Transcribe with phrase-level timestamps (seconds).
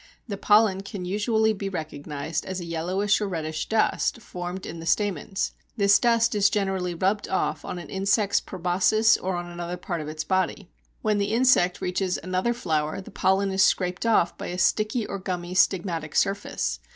[0.27, 4.87] The pollen can usually be recognized as a yellowish or reddish dust formed in the
[4.87, 10.07] stamens; this dust is generally rubbed off on an insect's proboscis or on part of
[10.07, 10.71] its body.
[11.03, 15.19] When the insect reaches another flower the pollen is scraped off by a sticky or
[15.19, 16.79] gummy stigmatic surface.